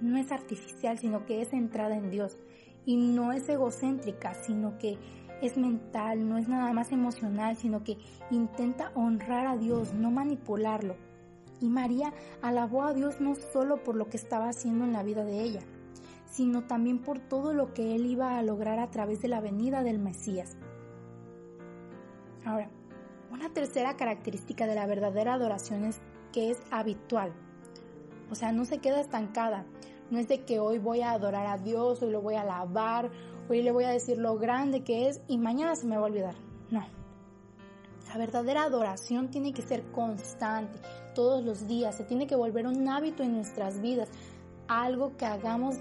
no 0.00 0.18
es 0.18 0.32
artificial, 0.32 0.98
sino 0.98 1.24
que 1.24 1.42
es 1.42 1.50
centrada 1.50 1.96
en 1.96 2.10
Dios. 2.10 2.38
Y 2.84 2.96
no 2.96 3.32
es 3.32 3.48
egocéntrica, 3.48 4.34
sino 4.34 4.78
que 4.78 4.98
es 5.40 5.56
mental, 5.56 6.28
no 6.28 6.38
es 6.38 6.48
nada 6.48 6.72
más 6.72 6.90
emocional, 6.90 7.56
sino 7.56 7.84
que 7.84 7.98
intenta 8.32 8.90
honrar 8.96 9.46
a 9.46 9.56
Dios, 9.56 9.94
no 9.94 10.10
manipularlo. 10.10 10.96
Y 11.60 11.68
María 11.68 12.12
alabó 12.42 12.82
a 12.82 12.94
Dios 12.94 13.20
no 13.20 13.36
solo 13.36 13.84
por 13.84 13.94
lo 13.94 14.08
que 14.08 14.16
estaba 14.16 14.48
haciendo 14.48 14.84
en 14.84 14.92
la 14.92 15.04
vida 15.04 15.24
de 15.24 15.40
ella, 15.40 15.60
sino 16.26 16.64
también 16.64 16.98
por 16.98 17.20
todo 17.20 17.52
lo 17.54 17.72
que 17.74 17.94
él 17.94 18.06
iba 18.06 18.38
a 18.38 18.42
lograr 18.42 18.80
a 18.80 18.90
través 18.90 19.22
de 19.22 19.28
la 19.28 19.40
venida 19.40 19.84
del 19.84 20.00
Mesías. 20.00 20.56
Ahora, 22.44 22.68
una 23.30 23.48
tercera 23.50 23.96
característica 23.96 24.66
de 24.66 24.74
la 24.74 24.86
verdadera 24.86 25.34
adoración 25.34 25.84
es 25.84 26.00
que 26.32 26.50
es 26.50 26.60
habitual. 26.70 27.32
O 28.30 28.34
sea, 28.34 28.52
no 28.52 28.64
se 28.64 28.78
queda 28.78 29.00
estancada, 29.00 29.64
no 30.10 30.18
es 30.18 30.28
de 30.28 30.44
que 30.44 30.60
hoy 30.60 30.78
voy 30.78 31.02
a 31.02 31.12
adorar 31.12 31.46
a 31.46 31.58
Dios, 31.58 32.02
hoy 32.02 32.10
lo 32.10 32.20
voy 32.20 32.34
a 32.34 32.42
alabar, 32.42 33.10
hoy 33.48 33.62
le 33.62 33.72
voy 33.72 33.84
a 33.84 33.90
decir 33.90 34.18
lo 34.18 34.38
grande 34.38 34.82
que 34.82 35.08
es 35.08 35.22
y 35.28 35.38
mañana 35.38 35.76
se 35.76 35.86
me 35.86 35.96
va 35.96 36.02
a 36.02 36.06
olvidar. 36.06 36.34
No. 36.70 36.84
La 38.08 38.18
verdadera 38.18 38.64
adoración 38.64 39.30
tiene 39.30 39.52
que 39.52 39.62
ser 39.62 39.82
constante, 39.92 40.78
todos 41.14 41.42
los 41.42 41.66
días, 41.66 41.96
se 41.96 42.04
tiene 42.04 42.26
que 42.26 42.36
volver 42.36 42.66
un 42.66 42.88
hábito 42.88 43.22
en 43.22 43.32
nuestras 43.32 43.80
vidas, 43.80 44.10
algo 44.68 45.16
que 45.16 45.24
hagamos 45.24 45.76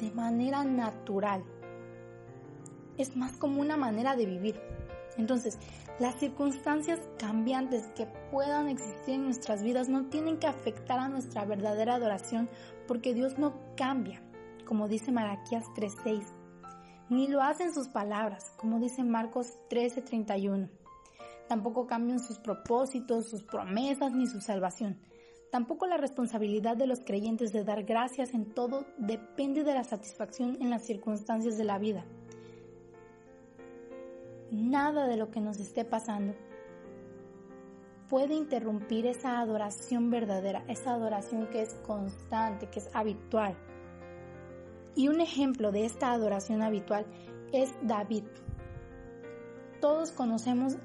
de 0.00 0.10
manera 0.12 0.64
natural. 0.64 1.42
Es 2.96 3.16
más 3.16 3.32
como 3.32 3.60
una 3.60 3.76
manera 3.76 4.14
de 4.14 4.26
vivir. 4.26 4.73
Entonces, 5.16 5.58
las 6.00 6.16
circunstancias 6.16 7.00
cambiantes 7.18 7.86
que 7.94 8.06
puedan 8.30 8.68
existir 8.68 9.14
en 9.14 9.24
nuestras 9.24 9.62
vidas 9.62 9.88
no 9.88 10.06
tienen 10.06 10.38
que 10.38 10.46
afectar 10.46 10.98
a 10.98 11.08
nuestra 11.08 11.44
verdadera 11.44 11.94
adoración 11.94 12.48
porque 12.88 13.14
Dios 13.14 13.38
no 13.38 13.54
cambia, 13.76 14.20
como 14.66 14.88
dice 14.88 15.12
Malaquías 15.12 15.66
3:6, 15.74 16.24
ni 17.10 17.28
lo 17.28 17.42
hacen 17.42 17.72
sus 17.72 17.88
palabras, 17.88 18.52
como 18.56 18.80
dice 18.80 19.04
Marcos 19.04 19.52
13:31. 19.70 20.68
Tampoco 21.48 21.86
cambian 21.86 22.18
sus 22.18 22.38
propósitos, 22.38 23.28
sus 23.28 23.44
promesas 23.44 24.12
ni 24.12 24.26
su 24.26 24.40
salvación. 24.40 24.98
Tampoco 25.52 25.86
la 25.86 25.98
responsabilidad 25.98 26.76
de 26.76 26.88
los 26.88 27.00
creyentes 27.00 27.52
de 27.52 27.62
dar 27.62 27.84
gracias 27.84 28.34
en 28.34 28.52
todo 28.52 28.84
depende 28.98 29.62
de 29.62 29.74
la 29.74 29.84
satisfacción 29.84 30.56
en 30.60 30.70
las 30.70 30.82
circunstancias 30.82 31.56
de 31.56 31.64
la 31.64 31.78
vida 31.78 32.04
nada 34.54 35.06
de 35.06 35.16
lo 35.16 35.30
que 35.30 35.40
nos 35.40 35.58
esté 35.58 35.84
pasando 35.84 36.34
puede 38.08 38.34
interrumpir 38.34 39.06
esa 39.06 39.40
adoración 39.40 40.10
verdadera, 40.10 40.64
esa 40.68 40.94
adoración 40.94 41.48
que 41.48 41.62
es 41.62 41.74
constante, 41.86 42.68
que 42.68 42.80
es 42.80 42.90
habitual. 42.94 43.56
Y 44.94 45.08
un 45.08 45.20
ejemplo 45.20 45.72
de 45.72 45.84
esta 45.84 46.12
adoración 46.12 46.62
habitual 46.62 47.06
es 47.52 47.74
David. 47.82 48.24
Todos 49.80 50.12
conocemos 50.12 50.76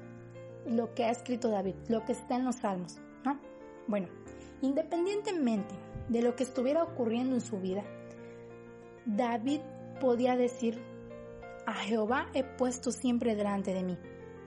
lo 0.66 0.94
que 0.94 1.04
ha 1.04 1.10
escrito 1.10 1.50
David, 1.50 1.74
lo 1.88 2.04
que 2.04 2.12
está 2.12 2.36
en 2.36 2.44
los 2.44 2.56
salmos, 2.56 2.98
¿no? 3.24 3.38
Bueno, 3.86 4.08
independientemente 4.62 5.74
de 6.08 6.22
lo 6.22 6.34
que 6.34 6.42
estuviera 6.42 6.82
ocurriendo 6.82 7.36
en 7.36 7.40
su 7.40 7.60
vida, 7.60 7.84
David 9.06 9.60
podía 10.00 10.36
decir, 10.36 10.82
a 11.70 11.74
Jehová 11.74 12.26
he 12.34 12.42
puesto 12.42 12.90
siempre 12.90 13.36
delante 13.36 13.72
de 13.72 13.84
mí, 13.84 13.96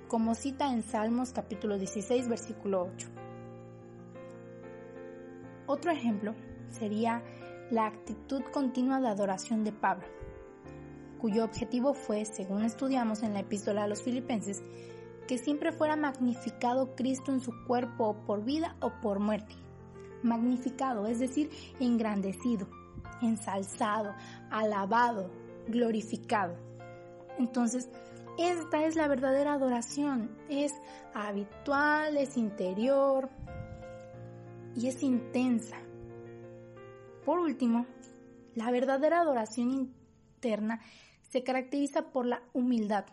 como 0.10 0.36
cita 0.36 0.74
en 0.74 0.84
Salmos 0.84 1.32
capítulo 1.32 1.78
16, 1.78 2.28
versículo 2.28 2.90
8. 2.94 3.08
Otro 5.66 5.92
ejemplo 5.92 6.36
sería 6.70 7.24
la 7.72 7.88
actitud 7.88 8.42
continua 8.52 9.00
de 9.00 9.08
adoración 9.08 9.64
de 9.64 9.72
Pablo, 9.72 10.06
cuyo 11.22 11.46
objetivo 11.46 11.94
fue, 11.94 12.26
según 12.26 12.66
estudiamos 12.66 13.24
en 13.24 13.34
la 13.34 13.40
epístola 13.40 13.86
a 13.86 13.88
los 13.88 14.04
filipenses, 14.04 14.62
que 15.26 15.38
siempre 15.38 15.72
fuera 15.72 15.96
magnificado 15.96 16.94
Cristo 16.94 17.32
en 17.32 17.40
su 17.40 17.54
cuerpo 17.66 18.18
por 18.26 18.44
vida 18.44 18.76
o 18.82 18.92
por 19.02 19.20
muerte. 19.20 19.56
Magnificado, 20.24 21.08
es 21.08 21.20
decir, 21.20 21.50
engrandecido, 21.80 22.68
ensalzado, 23.22 24.14
alabado, 24.52 25.32
glorificado. 25.70 26.73
Entonces, 27.38 27.90
esta 28.38 28.86
es 28.86 28.96
la 28.96 29.08
verdadera 29.08 29.54
adoración. 29.54 30.36
Es 30.50 30.74
habitual, 31.14 32.18
es 32.18 32.38
interior 32.38 33.30
y 34.76 34.88
es 34.88 35.04
intensa. 35.04 35.78
Por 37.26 37.40
último, 37.40 37.86
la 38.56 38.72
verdadera 38.72 39.22
adoración 39.22 39.72
interna 39.72 40.82
se 41.30 41.44
caracteriza 41.44 42.12
por 42.12 42.26
la 42.26 42.44
humildad. 42.54 43.06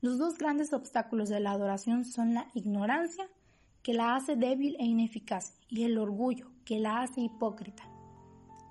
Los 0.00 0.18
dos 0.18 0.38
grandes 0.38 0.72
obstáculos 0.72 1.28
de 1.28 1.40
la 1.40 1.50
adoración 1.50 2.04
son 2.04 2.34
la 2.34 2.48
ignorancia, 2.54 3.28
que 3.82 3.94
la 3.94 4.16
hace 4.16 4.36
débil 4.36 4.76
e 4.78 4.84
ineficaz, 4.84 5.54
y 5.68 5.82
el 5.82 5.98
orgullo, 5.98 6.50
que 6.64 6.78
la 6.78 7.00
hace 7.00 7.20
hipócrita. 7.20 7.82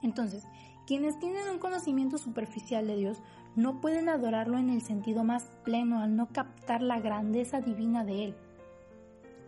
Entonces, 0.01 0.43
quienes 0.85 1.19
tienen 1.19 1.49
un 1.49 1.59
conocimiento 1.59 2.17
superficial 2.17 2.87
de 2.87 2.95
Dios 2.95 3.21
no 3.57 3.81
pueden 3.81 4.07
adorarlo 4.07 4.59
en 4.59 4.69
el 4.69 4.81
sentido 4.83 5.23
más 5.23 5.49
pleno 5.63 5.99
al 5.99 6.15
no 6.15 6.27
captar 6.27 6.83
la 6.83 6.99
grandeza 6.99 7.59
divina 7.59 8.05
de 8.05 8.25
Él. 8.25 8.35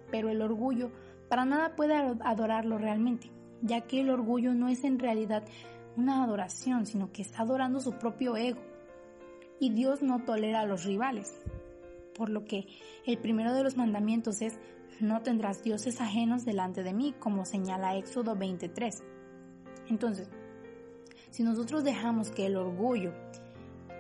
Pero 0.10 0.30
el 0.30 0.42
orgullo 0.42 0.90
para 1.30 1.46
nada 1.46 1.76
puede 1.76 1.94
adorarlo 1.94 2.80
realmente, 2.80 3.30
ya 3.62 3.82
que 3.82 4.02
el 4.02 4.10
orgullo 4.10 4.56
no 4.56 4.68
es 4.68 4.84
en 4.84 4.98
realidad 4.98 5.44
una 5.96 6.24
adoración, 6.24 6.88
sino 6.88 7.12
que 7.12 7.22
está 7.22 7.44
adorando 7.44 7.80
su 7.80 8.00
propio 8.00 8.36
ego. 8.36 8.60
Y 9.60 9.70
Dios 9.74 10.02
no 10.02 10.24
tolera 10.26 10.62
a 10.62 10.66
los 10.66 10.86
rivales. 10.86 11.32
Por 12.16 12.32
lo 12.32 12.46
que 12.46 12.66
el 13.06 13.20
primero 13.20 13.54
de 13.54 13.64
los 13.64 13.78
mandamientos 13.78 14.42
es, 14.42 14.58
no 15.00 15.22
tendrás 15.22 15.64
dioses 15.64 16.02
ajenos 16.02 16.46
delante 16.46 16.82
de 16.82 16.94
mí, 16.94 17.14
como 17.20 17.46
señala 17.46 17.96
Éxodo 17.96 18.36
23. 18.36 19.04
Entonces, 19.88 20.32
si 21.30 21.44
nosotros 21.44 21.84
dejamos 21.84 22.32
que 22.32 22.48
el 22.48 22.56
orgullo 22.56 23.14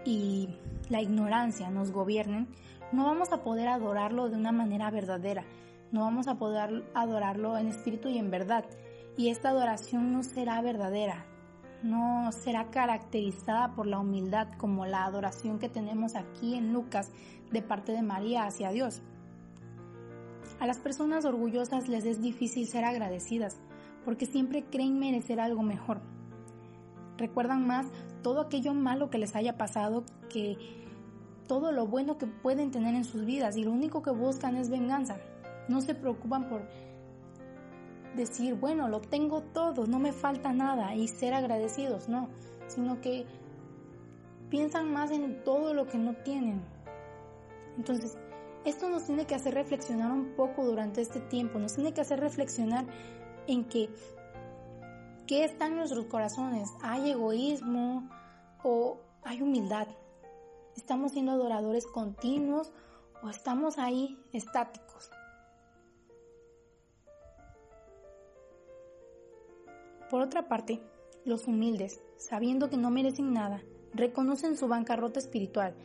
y 0.10 0.50
la 0.90 1.04
ignorancia 1.04 1.70
nos 1.70 1.92
gobiernen, 1.92 2.48
no 2.92 3.06
vamos 3.06 3.32
a 3.32 3.44
poder 3.44 3.68
adorarlo 3.68 4.28
de 4.28 4.38
una 4.38 4.52
manera 4.52 4.90
verdadera, 4.90 5.46
no 5.92 6.02
vamos 6.02 6.28
a 6.28 6.40
poder 6.40 6.84
adorarlo 6.96 7.60
en 7.60 7.68
espíritu 7.68 8.10
y 8.10 8.18
en 8.18 8.32
verdad. 8.32 8.66
Y 9.18 9.30
esta 9.30 9.50
adoración 9.50 10.12
no 10.12 10.24
será 10.24 10.62
verdadera, 10.62 11.26
no 11.84 12.32
será 12.32 12.72
caracterizada 12.72 13.76
por 13.76 13.86
la 13.86 14.00
humildad 14.00 14.48
como 14.58 14.88
la 14.88 15.06
adoración 15.06 15.60
que 15.60 15.70
tenemos 15.70 16.16
aquí 16.16 16.56
en 16.56 16.74
Lucas 16.74 17.12
de 17.52 17.62
parte 17.62 17.92
de 17.92 18.02
María 18.02 18.46
hacia 18.46 18.72
Dios. 18.72 19.04
A 20.60 20.66
las 20.66 20.80
personas 20.80 21.24
orgullosas 21.24 21.88
les 21.88 22.06
es 22.06 22.20
difícil 22.20 22.66
ser 22.66 22.84
agradecidas 22.84 23.58
porque 24.06 24.26
siempre 24.26 24.64
creen 24.64 24.98
merecer 24.98 25.40
algo 25.40 25.62
mejor 25.62 26.02
recuerdan 27.20 27.68
más 27.68 27.86
todo 28.24 28.42
aquello 28.42 28.74
malo 28.74 29.10
que 29.10 29.18
les 29.18 29.36
haya 29.36 29.58
pasado 29.58 30.04
que 30.30 30.58
todo 31.48 31.72
lo 31.72 31.88
bueno 31.88 32.18
que 32.18 32.28
pueden 32.28 32.72
tener 32.72 32.96
en 32.96 33.04
sus 33.04 33.26
vidas 33.26 33.58
y 33.58 33.64
lo 33.64 33.72
único 33.72 34.02
que 34.04 34.12
buscan 34.12 34.56
es 34.56 34.70
venganza. 34.70 35.18
No 35.68 35.82
se 35.82 35.96
preocupan 35.96 36.48
por 36.48 36.62
decir, 38.16 38.56
bueno, 38.56 38.88
lo 38.88 39.02
tengo 39.02 39.42
todo, 39.42 39.88
no 39.88 40.00
me 40.00 40.14
falta 40.14 40.54
nada 40.54 40.96
y 40.96 41.08
ser 41.08 41.34
agradecidos, 41.34 42.10
no, 42.10 42.30
sino 42.68 43.02
que 43.02 43.26
piensan 44.50 44.92
más 44.92 45.12
en 45.12 45.44
todo 45.44 45.74
lo 45.74 45.88
que 45.88 45.98
no 45.98 46.14
tienen. 46.18 46.62
Entonces, 47.78 48.18
esto 48.66 48.90
nos 48.90 49.06
tiene 49.06 49.26
que 49.26 49.36
hacer 49.36 49.54
reflexionar 49.54 50.12
un 50.12 50.34
poco 50.36 50.66
durante 50.66 51.02
este 51.02 51.20
tiempo, 51.20 51.60
nos 51.60 51.74
tiene 51.74 51.94
que 51.94 52.02
hacer 52.02 52.20
reflexionar 52.20 52.86
en 53.48 53.64
que 53.66 53.90
¿Qué 55.30 55.44
está 55.44 55.68
en 55.68 55.76
nuestros 55.76 56.08
corazones? 56.08 56.74
¿Hay 56.82 57.12
egoísmo 57.12 58.10
o 58.64 58.98
hay 59.22 59.44
humildad? 59.44 59.88
¿Estamos 60.76 61.12
siendo 61.12 61.34
adoradores 61.34 61.86
continuos 61.86 62.72
o 63.22 63.30
estamos 63.30 63.78
ahí 63.78 64.18
estáticos? 64.34 65.12
Por 70.10 70.24
otra 70.24 70.48
parte, 70.48 70.82
los 71.26 71.46
humildes, 71.46 72.02
sabiendo 72.18 72.72
que 72.72 72.78
no 72.78 72.90
merecen 72.90 73.32
nada, 73.32 73.62
reconocen 73.94 74.58
su 74.58 74.68
bancarrota 74.68 75.20
espiritual 75.20 75.76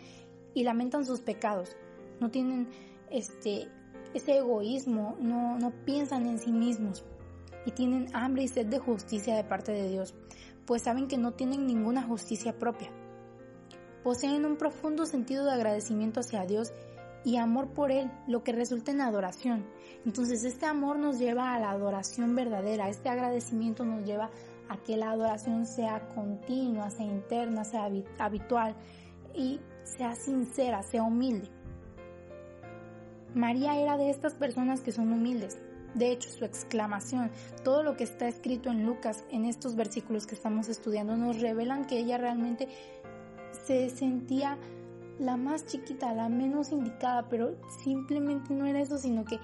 y 0.54 0.64
lamentan 0.64 1.04
sus 1.04 1.20
pecados. 1.20 1.76
No 2.18 2.30
tienen 2.30 2.70
este 3.10 3.68
ese 4.14 4.38
egoísmo, 4.38 5.16
no, 5.20 5.58
no 5.58 5.70
piensan 5.84 6.26
en 6.28 6.38
sí 6.38 6.50
mismos, 6.50 7.04
y 7.66 7.72
tienen 7.72 8.14
hambre 8.14 8.42
y 8.44 8.48
sed 8.48 8.66
de 8.66 8.78
justicia 8.78 9.36
de 9.36 9.44
parte 9.44 9.72
de 9.72 9.88
Dios, 9.88 10.14
pues 10.66 10.82
saben 10.82 11.08
que 11.08 11.18
no 11.18 11.32
tienen 11.32 11.66
ninguna 11.66 12.02
justicia 12.02 12.58
propia. 12.58 12.90
Poseen 14.02 14.44
un 14.44 14.56
profundo 14.56 15.06
sentido 15.06 15.44
de 15.44 15.52
agradecimiento 15.52 16.20
hacia 16.20 16.44
Dios 16.44 16.72
y 17.24 17.38
amor 17.38 17.68
por 17.68 17.90
Él, 17.90 18.10
lo 18.26 18.44
que 18.44 18.52
resulta 18.52 18.90
en 18.90 19.00
adoración. 19.00 19.66
Entonces 20.04 20.44
este 20.44 20.66
amor 20.66 20.98
nos 20.98 21.18
lleva 21.18 21.54
a 21.54 21.58
la 21.58 21.70
adoración 21.70 22.34
verdadera, 22.34 22.88
este 22.88 23.08
agradecimiento 23.08 23.84
nos 23.84 24.04
lleva 24.04 24.30
a 24.68 24.76
que 24.78 24.96
la 24.96 25.10
adoración 25.10 25.66
sea 25.66 26.08
continua, 26.14 26.90
sea 26.90 27.06
interna, 27.06 27.64
sea 27.64 27.88
habitual 28.18 28.76
y 29.34 29.60
sea 29.84 30.14
sincera, 30.14 30.82
sea 30.82 31.02
humilde. 31.02 31.48
María 33.34 33.78
era 33.78 33.96
de 33.96 34.10
estas 34.10 34.34
personas 34.34 34.80
que 34.80 34.92
son 34.92 35.12
humildes, 35.12 35.58
de 35.94 36.10
hecho, 36.10 36.28
su 36.28 36.44
exclamación, 36.44 37.30
todo 37.62 37.82
lo 37.82 37.96
que 37.96 38.04
está 38.04 38.26
escrito 38.26 38.68
en 38.70 38.84
Lucas 38.84 39.24
en 39.30 39.44
estos 39.44 39.76
versículos 39.76 40.26
que 40.26 40.34
estamos 40.34 40.68
estudiando 40.68 41.16
nos 41.16 41.40
revelan 41.40 41.86
que 41.86 41.98
ella 41.98 42.18
realmente 42.18 42.68
se 43.64 43.88
sentía 43.90 44.58
la 45.20 45.36
más 45.36 45.66
chiquita, 45.66 46.12
la 46.12 46.28
menos 46.28 46.72
indicada, 46.72 47.28
pero 47.28 47.54
simplemente 47.84 48.52
no 48.52 48.66
era 48.66 48.80
eso, 48.80 48.98
sino 48.98 49.24
que 49.24 49.38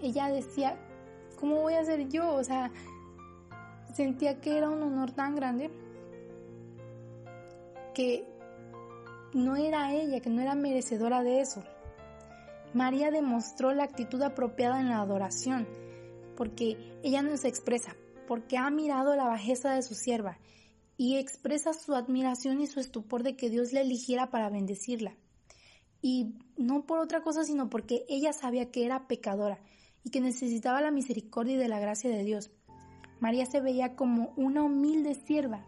ella 0.00 0.28
decía, 0.28 0.76
¿cómo 1.40 1.62
voy 1.62 1.74
a 1.74 1.84
ser 1.84 2.08
yo? 2.10 2.34
O 2.34 2.44
sea, 2.44 2.70
sentía 3.94 4.38
que 4.40 4.58
era 4.58 4.68
un 4.68 4.82
honor 4.82 5.12
tan 5.12 5.34
grande 5.34 5.70
que 7.94 8.28
no 9.32 9.56
era 9.56 9.94
ella, 9.94 10.20
que 10.20 10.28
no 10.28 10.42
era 10.42 10.54
merecedora 10.54 11.22
de 11.22 11.40
eso. 11.40 11.62
María 12.74 13.10
demostró 13.10 13.72
la 13.72 13.84
actitud 13.84 14.20
apropiada 14.20 14.80
en 14.80 14.90
la 14.90 15.00
adoración 15.00 15.66
porque 16.36 16.76
ella 17.02 17.22
nos 17.22 17.44
expresa, 17.44 17.96
porque 18.28 18.58
ha 18.58 18.70
mirado 18.70 19.16
la 19.16 19.24
bajeza 19.24 19.74
de 19.74 19.82
su 19.82 19.94
sierva 19.94 20.38
y 20.96 21.16
expresa 21.16 21.72
su 21.72 21.94
admiración 21.94 22.60
y 22.60 22.66
su 22.66 22.80
estupor 22.80 23.22
de 23.22 23.36
que 23.36 23.50
Dios 23.50 23.72
la 23.72 23.80
eligiera 23.80 24.30
para 24.30 24.50
bendecirla. 24.50 25.14
Y 26.00 26.34
no 26.56 26.86
por 26.86 26.98
otra 26.98 27.22
cosa, 27.22 27.44
sino 27.44 27.68
porque 27.68 28.04
ella 28.08 28.32
sabía 28.32 28.70
que 28.70 28.84
era 28.84 29.08
pecadora 29.08 29.58
y 30.04 30.10
que 30.10 30.20
necesitaba 30.20 30.80
la 30.80 30.90
misericordia 30.90 31.54
y 31.54 31.58
de 31.58 31.68
la 31.68 31.80
gracia 31.80 32.10
de 32.10 32.22
Dios. 32.22 32.50
María 33.18 33.46
se 33.46 33.60
veía 33.60 33.96
como 33.96 34.32
una 34.36 34.62
humilde 34.62 35.14
sierva. 35.14 35.66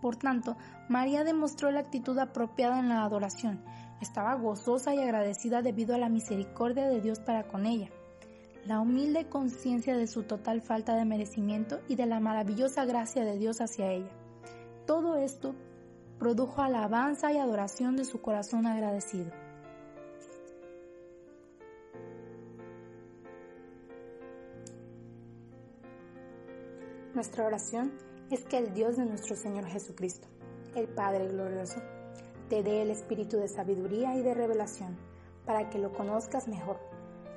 Por 0.00 0.16
tanto, 0.16 0.56
María 0.88 1.22
demostró 1.22 1.70
la 1.70 1.80
actitud 1.80 2.18
apropiada 2.18 2.80
en 2.80 2.88
la 2.88 3.04
adoración. 3.04 3.62
Estaba 4.00 4.34
gozosa 4.34 4.94
y 4.94 4.98
agradecida 4.98 5.62
debido 5.62 5.94
a 5.94 5.98
la 5.98 6.08
misericordia 6.08 6.88
de 6.88 7.00
Dios 7.00 7.20
para 7.20 7.46
con 7.46 7.66
ella 7.66 7.90
la 8.66 8.80
humilde 8.80 9.28
conciencia 9.28 9.96
de 9.96 10.06
su 10.06 10.22
total 10.22 10.62
falta 10.62 10.94
de 10.94 11.04
merecimiento 11.04 11.80
y 11.88 11.96
de 11.96 12.06
la 12.06 12.20
maravillosa 12.20 12.84
gracia 12.84 13.24
de 13.24 13.36
Dios 13.36 13.60
hacia 13.60 13.90
ella. 13.90 14.12
Todo 14.86 15.16
esto 15.16 15.54
produjo 16.18 16.62
alabanza 16.62 17.32
y 17.32 17.38
adoración 17.38 17.96
de 17.96 18.04
su 18.04 18.20
corazón 18.20 18.66
agradecido. 18.66 19.32
Nuestra 27.14 27.44
oración 27.44 27.92
es 28.30 28.44
que 28.44 28.58
el 28.58 28.72
Dios 28.72 28.96
de 28.96 29.04
nuestro 29.04 29.36
Señor 29.36 29.66
Jesucristo, 29.66 30.28
el 30.76 30.88
Padre 30.88 31.28
glorioso, 31.28 31.82
te 32.48 32.62
dé 32.62 32.82
el 32.82 32.90
espíritu 32.90 33.38
de 33.38 33.48
sabiduría 33.48 34.14
y 34.14 34.22
de 34.22 34.34
revelación 34.34 34.96
para 35.44 35.68
que 35.68 35.78
lo 35.78 35.92
conozcas 35.92 36.48
mejor 36.48 36.91